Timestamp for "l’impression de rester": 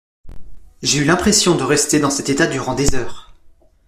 1.05-1.99